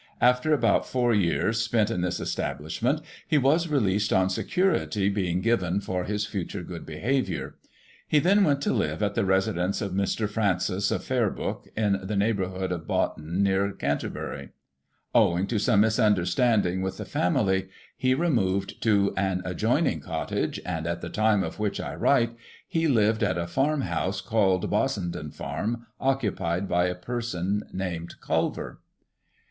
After 0.19 0.51
about 0.51 0.87
four 0.87 1.13
years 1.13 1.61
spent 1.61 1.91
in 1.91 2.01
this 2.01 2.19
establishment, 2.19 3.01
he 3.27 3.37
was 3.37 3.67
released, 3.67 4.11
on 4.11 4.31
security 4.31 5.09
being 5.09 5.41
given 5.41 5.79
for 5.79 6.05
his 6.05 6.25
future 6.25 6.63
good 6.63 6.87
behaviour. 6.87 7.53
He 8.07 8.17
then 8.17 8.43
went 8.43 8.63
to 8.63 8.73
live 8.73 9.03
at 9.03 9.13
the 9.13 9.23
residence 9.25 9.79
of 9.79 9.91
Mr. 9.91 10.27
Francis, 10.27 10.89
of 10.89 11.03
Fairbrook, 11.03 11.67
in 11.77 11.99
the 12.01 12.15
neighbourhood 12.15 12.71
of 12.71 12.87
Boughton, 12.87 13.43
near 13.43 13.73
Canterbury. 13.73 14.49
Owing 15.13 15.45
to 15.45 15.59
some 15.59 15.81
misunder 15.83 16.25
standing 16.25 16.81
with 16.81 16.97
the 16.97 17.05
family, 17.05 17.67
he 17.95 18.15
removed 18.15 18.81
to 18.81 19.13
an 19.15 19.43
adjoining 19.45 19.99
cottage, 19.99 20.59
and, 20.65 20.87
at 20.87 21.01
the 21.01 21.09
time 21.09 21.43
of 21.43 21.59
which 21.59 21.79
I 21.79 21.93
write, 21.93 22.31
he 22.67 22.87
lived 22.87 23.21
at 23.21 23.37
a 23.37 23.45
farm 23.45 23.81
house, 23.81 24.19
called 24.19 24.67
Bossenden 24.67 25.29
farm, 25.29 25.85
occupied 25.99 26.67
by 26.67 26.85
a 26.87 26.95
person 26.95 27.61
named 27.71 28.15
Culver. 28.19 28.79